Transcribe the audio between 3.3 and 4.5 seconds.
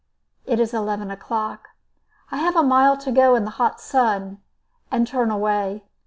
in the hot sun,